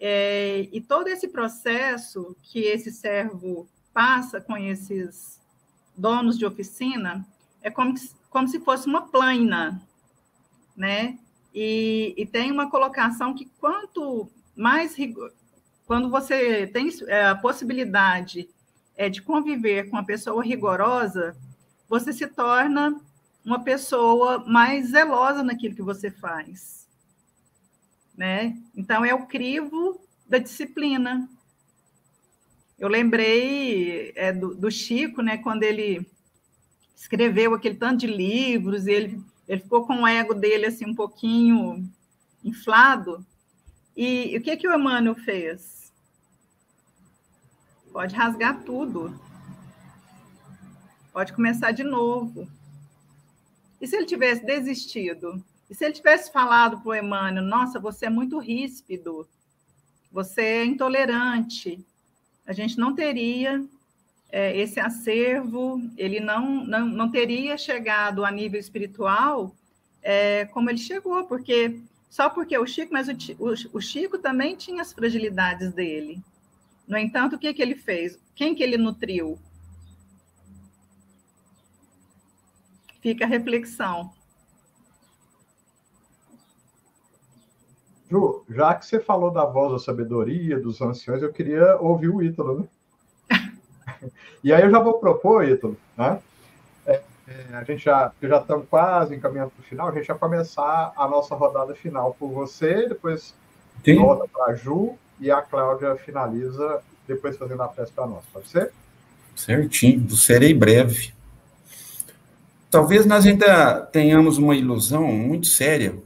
[0.00, 5.40] É, e todo esse processo que esse servo passa com esses
[5.96, 7.26] donos de oficina
[7.62, 7.94] é como,
[8.28, 9.80] como se fosse uma plana,
[10.76, 11.18] né?
[11.54, 15.32] E, e tem uma colocação que quanto mais rigor,
[15.86, 18.48] quando você tem é, a possibilidade
[18.96, 21.36] é, de conviver com uma pessoa rigorosa,
[21.88, 23.00] você se torna
[23.44, 26.88] uma pessoa mais zelosa naquilo que você faz.
[28.16, 28.56] Né?
[28.74, 31.28] Então, é o crivo da disciplina.
[32.78, 36.06] Eu lembrei é, do, do, Chico, né, quando ele
[36.96, 41.86] escreveu aquele tanto de livros, ele, ele ficou com o ego dele assim um pouquinho
[42.42, 43.24] inflado.
[43.96, 45.92] E, o que, que o Emmanuel fez?
[47.92, 49.18] Pode rasgar tudo.
[51.12, 52.48] Pode começar de novo.
[53.80, 55.42] E se ele tivesse desistido?
[55.70, 59.28] E se ele tivesse falado para o Emmanuel, nossa, você é muito ríspido,
[60.10, 61.84] você é intolerante,
[62.46, 63.64] a gente não teria
[64.30, 69.54] é, esse acervo, ele não, não, não teria chegado a nível espiritual
[70.02, 71.80] é, como ele chegou, porque
[72.14, 76.22] só porque o Chico, mas o, o, o Chico também tinha as fragilidades dele.
[76.86, 78.16] No entanto, o que, que ele fez?
[78.36, 79.36] Quem que ele nutriu?
[83.00, 84.12] Fica a reflexão.
[88.08, 92.22] Ju, já que você falou da voz da sabedoria, dos anciões, eu queria ouvir o
[92.22, 92.60] Ítalo,
[93.28, 94.10] né?
[94.44, 96.22] e aí eu já vou propor, Ítalo, né?
[97.26, 100.92] É, a gente já, já estamos quase encaminhando para o final, a gente vai começar
[100.94, 103.34] a nossa rodada final por você, depois
[103.82, 103.96] Sim.
[103.96, 108.24] volta para a Ju, e a Cláudia finaliza, depois fazendo a prece para nós.
[108.32, 108.72] Pode ser?
[109.34, 111.12] Certinho, serei breve.
[112.70, 115.96] Talvez nós ainda tenhamos uma ilusão muito séria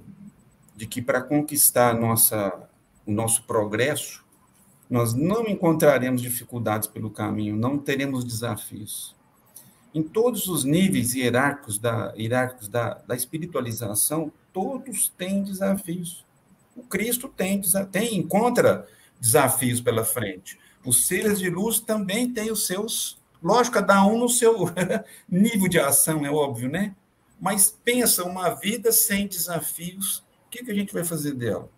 [0.77, 2.53] de que para conquistar nossa,
[3.07, 4.25] o nosso progresso,
[4.89, 9.18] nós não encontraremos dificuldades pelo caminho, não teremos desafios.
[9.95, 16.25] Em todos os níveis hierárquicos da, hierárquicos da, da espiritualização, todos têm desafios.
[16.77, 17.61] O Cristo tem,
[17.91, 18.87] tem encontra
[19.21, 20.59] desafios pela frente.
[20.85, 24.67] Os seres de luz também têm os seus, lógico, cada um no seu
[25.29, 26.95] nível de ação, é óbvio, né?
[27.41, 31.69] Mas pensa uma vida sem desafios, o que, que a gente vai fazer dela?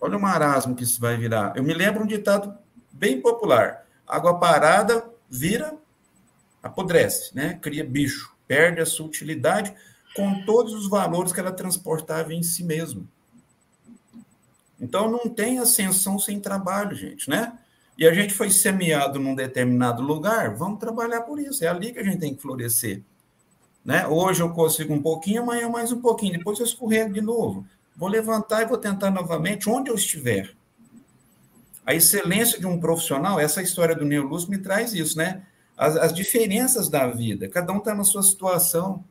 [0.00, 1.54] Olha o marasmo que isso vai virar.
[1.56, 2.56] Eu me lembro um ditado
[2.90, 5.76] bem popular: água parada vira,
[6.62, 7.58] apodrece, né?
[7.60, 9.74] Cria bicho, perde a sua utilidade
[10.14, 13.08] com todos os valores que ela transportava em si mesmo.
[14.80, 17.58] Então não tem ascensão sem trabalho, gente, né?
[17.98, 21.62] E a gente foi semeado num determinado lugar, vamos trabalhar por isso.
[21.62, 23.02] É ali que a gente tem que florescer.
[23.84, 24.06] Né?
[24.06, 27.66] Hoje eu consigo um pouquinho, amanhã mais um pouquinho, depois eu escorrego de novo.
[27.94, 30.50] Vou levantar e vou tentar novamente onde eu estiver.
[31.84, 35.42] A excelência de um profissional, essa história do Neoluz me traz isso, né?
[35.80, 39.04] As, as diferenças da vida, cada um está na sua situação,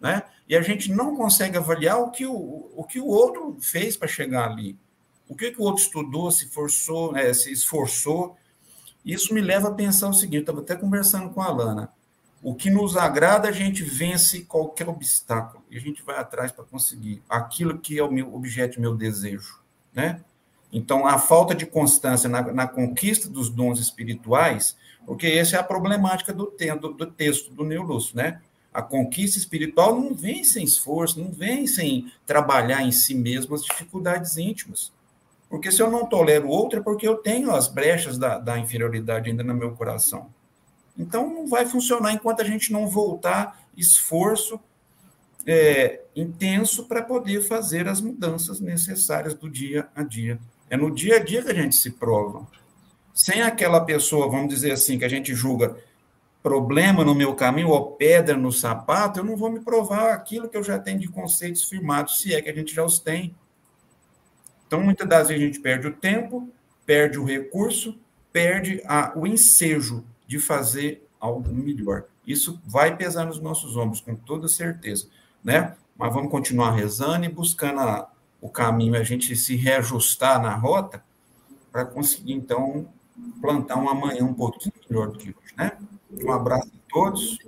[0.00, 0.22] né?
[0.48, 4.08] E a gente não consegue avaliar o que o, o, que o outro fez para
[4.08, 4.78] chegar ali
[5.28, 8.36] o que, que o outro estudou, se forçou, né, se esforçou.
[9.04, 11.92] Isso me leva a pensar o seguinte: estava até conversando com a Alana.
[12.42, 16.64] O que nos agrada, a gente vence qualquer obstáculo e a gente vai atrás para
[16.64, 19.60] conseguir aquilo que é o meu objeto, meu desejo,
[19.94, 20.20] né?
[20.70, 24.76] Então, a falta de constância na, na conquista dos dons espirituais,
[25.06, 28.40] porque essa é a problemática do, do, do texto do Neolúcio, né?
[28.72, 33.62] A conquista espiritual não vem sem esforço, não vem sem trabalhar em si mesmo as
[33.62, 34.92] dificuldades íntimas.
[35.48, 38.58] Porque se eu não tolero o outro, é porque eu tenho as brechas da, da
[38.58, 40.28] inferioridade ainda no meu coração.
[40.98, 44.58] Então, não vai funcionar enquanto a gente não voltar esforço
[45.46, 50.40] é, intenso para poder fazer as mudanças necessárias do dia a dia.
[50.70, 52.46] É no dia a dia que a gente se prova.
[53.14, 55.76] Sem aquela pessoa, vamos dizer assim, que a gente julga
[56.42, 60.56] problema no meu caminho ou pedra no sapato, eu não vou me provar aquilo que
[60.56, 63.34] eu já tenho de conceitos firmados, se é que a gente já os tem.
[64.66, 66.52] Então, muitas das vezes a gente perde o tempo,
[66.84, 67.98] perde o recurso,
[68.32, 72.04] perde a, o ensejo de fazer algo melhor.
[72.26, 75.06] Isso vai pesar nos nossos ombros, com toda certeza,
[75.42, 75.76] né?
[75.96, 78.10] Mas vamos continuar rezando e buscando a,
[78.40, 81.02] o caminho, a gente se reajustar na rota
[81.70, 82.88] para conseguir, então,
[83.40, 85.72] plantar um amanhã um pouquinho melhor do que hoje, né?
[86.22, 87.38] Um abraço a todos.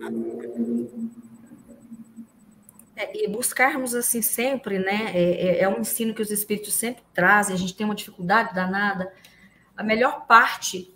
[2.96, 5.12] É, e buscarmos assim sempre, né?
[5.14, 8.54] É, é, é, um ensino que os espíritos sempre trazem, a gente tem uma dificuldade
[8.54, 9.12] danada.
[9.76, 10.92] A melhor parte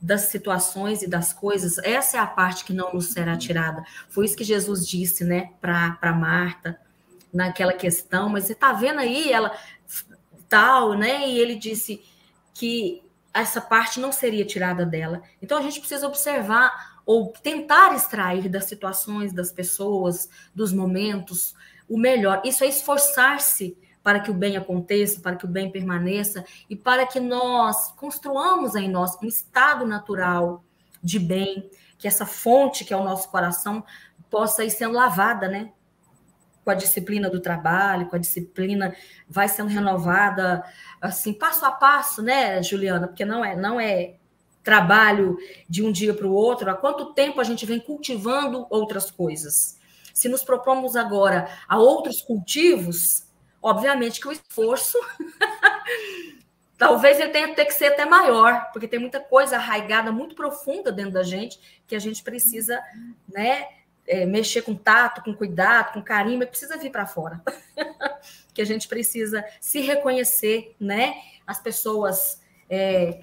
[0.00, 3.82] das situações e das coisas, essa é a parte que não nos será tirada.
[4.08, 6.78] Foi isso que Jesus disse, né, para Marta,
[7.32, 9.52] naquela questão, mas você está vendo aí, ela
[10.48, 11.28] tal, né?
[11.28, 12.02] E ele disse
[12.54, 13.02] que
[13.32, 15.22] essa parte não seria tirada dela.
[15.40, 21.54] Então a gente precisa observar ou tentar extrair das situações, das pessoas, dos momentos,
[21.88, 22.42] o melhor.
[22.44, 27.06] Isso é esforçar-se para que o bem aconteça, para que o bem permaneça e para
[27.06, 30.64] que nós construamos em nós um estado natural
[31.02, 33.84] de bem, que essa fonte que é o nosso coração
[34.30, 35.72] possa ir sendo lavada, né?
[36.68, 38.94] Com a disciplina do trabalho, com a disciplina
[39.26, 40.62] vai sendo renovada
[41.00, 43.08] assim passo a passo, né, Juliana?
[43.08, 44.16] Porque não é não é
[44.62, 46.70] trabalho de um dia para o outro.
[46.70, 49.78] Há quanto tempo a gente vem cultivando outras coisas?
[50.12, 53.28] Se nos propomos agora a outros cultivos,
[53.60, 54.98] Obviamente que o esforço
[56.78, 61.12] talvez ele tenha que ser até maior, porque tem muita coisa arraigada muito profunda dentro
[61.12, 62.80] da gente que a gente precisa,
[63.28, 63.66] né,
[64.08, 67.42] é, mexer com tato, com cuidado, com carinho, mas precisa vir para fora.
[68.54, 71.14] que a gente precisa se reconhecer, né,
[71.46, 73.20] as pessoas é,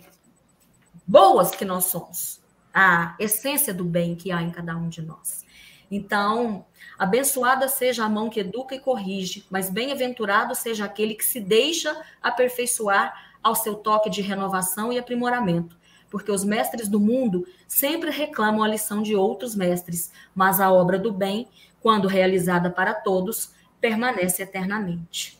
[1.05, 2.39] boas que nós somos,
[2.73, 5.43] a essência do bem que há em cada um de nós.
[5.89, 6.65] Então,
[6.97, 11.95] Abençoada seja a mão que educa e corrige, mas bem-aventurado seja aquele que se deixa
[12.21, 15.77] aperfeiçoar ao seu toque de renovação e aprimoramento.
[16.15, 20.97] Porque os mestres do mundo sempre reclamam a lição de outros mestres, mas a obra
[20.97, 21.45] do bem,
[21.81, 23.51] quando realizada para todos,
[23.81, 25.37] permanece eternamente.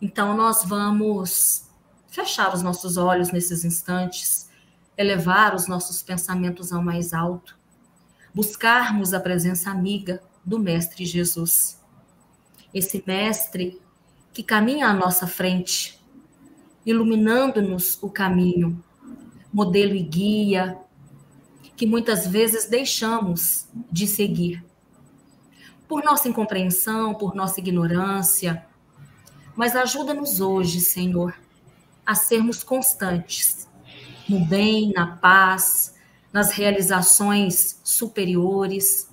[0.00, 1.68] Então, nós vamos
[2.06, 4.48] fechar os nossos olhos nesses instantes,
[4.96, 7.58] elevar os nossos pensamentos ao mais alto,
[8.32, 11.82] buscarmos a presença amiga do Mestre Jesus.
[12.72, 13.82] Esse Mestre
[14.32, 16.00] que caminha à nossa frente,
[16.86, 18.84] iluminando-nos o caminho,
[19.56, 20.78] modelo e guia,
[21.74, 24.62] que muitas vezes deixamos de seguir.
[25.88, 28.66] Por nossa incompreensão, por nossa ignorância,
[29.54, 31.34] mas ajuda-nos hoje, Senhor,
[32.04, 33.66] a sermos constantes
[34.28, 35.94] no bem, na paz,
[36.30, 39.08] nas realizações superiores,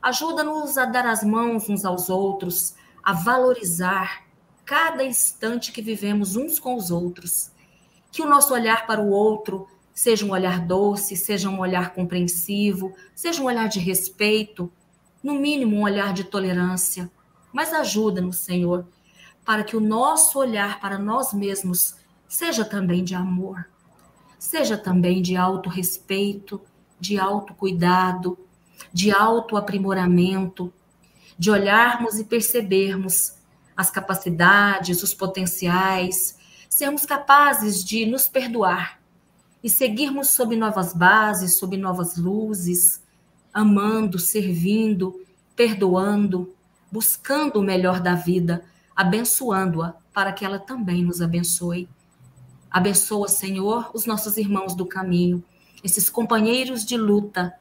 [0.00, 4.24] Ajuda-nos a dar as mãos uns aos outros, a valorizar
[4.64, 7.50] cada instante que vivemos uns com os outros.
[8.12, 9.68] Que o nosso olhar para o outro
[9.98, 14.72] seja um olhar doce, seja um olhar compreensivo, seja um olhar de respeito,
[15.20, 17.10] no mínimo um olhar de tolerância.
[17.52, 18.86] Mas ajuda-nos, Senhor,
[19.44, 21.96] para que o nosso olhar para nós mesmos
[22.28, 23.68] seja também de amor,
[24.38, 26.60] seja também de autorrespeito,
[27.00, 28.38] de autocuidado,
[28.92, 30.72] de autoaprimoramento,
[31.36, 33.34] de olharmos e percebermos
[33.76, 36.38] as capacidades, os potenciais,
[36.68, 38.97] sermos capazes de nos perdoar
[39.62, 43.02] e seguirmos sob novas bases, sob novas luzes,
[43.52, 45.24] amando, servindo,
[45.56, 46.54] perdoando,
[46.90, 51.88] buscando o melhor da vida, abençoando-a para que ela também nos abençoe.
[52.70, 55.42] Abençoa, Senhor, os nossos irmãos do caminho,
[55.82, 57.54] esses companheiros de luta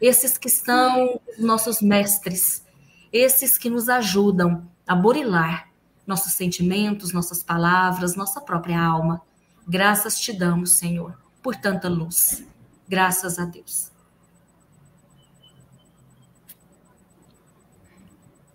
[0.00, 2.64] esses que são nossos mestres,
[3.12, 5.68] esses que nos ajudam a burilar
[6.06, 9.20] nossos sentimentos, nossas palavras, nossa própria alma.
[9.66, 12.46] Graças te damos, Senhor, por tanta luz.
[12.88, 13.92] Graças a Deus.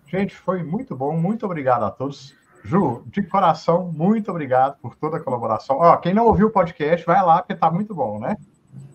[0.06, 1.16] Gente, foi muito bom.
[1.16, 2.34] Muito obrigado a todos.
[2.64, 5.76] Ju, de coração, muito obrigado por toda a colaboração.
[5.76, 8.36] Ó, quem não ouviu o podcast, vai lá, porque tá muito bom, né?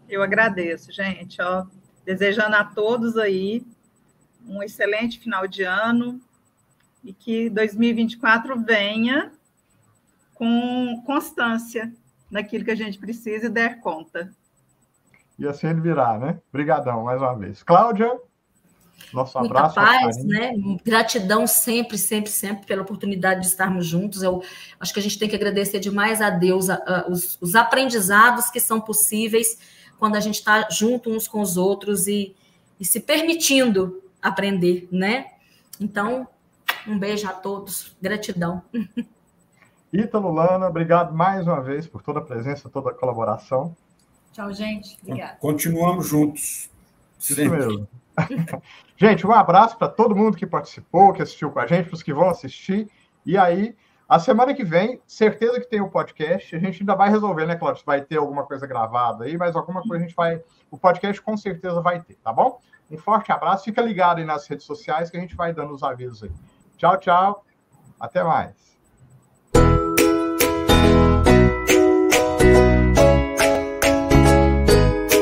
[0.08, 1.40] Eu agradeço, gente.
[1.42, 1.66] Ó,
[2.10, 3.64] Desejando a todos aí
[4.48, 6.20] um excelente final de ano
[7.04, 9.32] e que 2024 venha
[10.34, 11.94] com constância
[12.30, 14.32] naquilo que a gente precisa e der conta.
[15.38, 16.40] E assim ele virá, né?
[16.50, 17.64] Obrigadão mais uma vez.
[17.64, 18.20] Cláudia,
[19.14, 19.80] nosso abraço.
[19.80, 20.52] Muita paz, né?
[20.84, 24.22] Gratidão sempre, sempre, sempre pela oportunidade de estarmos juntos.
[24.22, 24.44] Eu
[24.80, 28.50] acho que a gente tem que agradecer demais a Deus a, a, os, os aprendizados
[28.50, 29.58] que são possíveis
[29.98, 32.36] quando a gente está junto uns com os outros e,
[32.80, 35.26] e se permitindo aprender, né?
[35.80, 36.28] Então,
[36.88, 38.62] um beijo a todos, gratidão.
[39.92, 43.76] Ítalo Lana, obrigado mais uma vez por toda a presença, toda a colaboração.
[44.32, 44.98] Tchau, gente.
[45.02, 45.38] Obrigada.
[45.40, 46.70] Continuamos juntos.
[47.20, 47.88] Isso mesmo.
[48.96, 52.04] gente, um abraço para todo mundo que participou, que assistiu com a gente, para os
[52.04, 52.88] que vão assistir.
[53.26, 53.76] E aí,
[54.08, 56.56] a semana que vem, certeza que tem o um podcast.
[56.56, 57.84] A gente ainda vai resolver, né, Cláudio?
[57.86, 60.42] Vai ter alguma coisa gravada aí, mas alguma coisa a gente vai.
[60.70, 62.60] O podcast com certeza vai ter, tá bom?
[62.92, 63.66] Um forte abraço.
[63.66, 66.32] Fica ligado aí nas redes sociais que a gente vai dando os avisos aí.
[66.78, 67.46] Tchau, tchau.
[68.00, 68.69] Até mais.